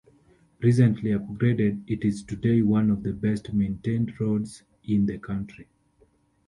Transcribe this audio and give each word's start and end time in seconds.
Recently 0.61 1.11
upgraded, 1.11 1.83
it 1.85 2.03
is 2.03 2.23
today 2.23 2.63
one 2.63 2.89
of 2.89 3.03
the 3.03 3.13
best-maintained 3.13 4.19
roads 4.19 4.63
in 4.83 5.05
the 5.05 5.19
country. 5.19 5.67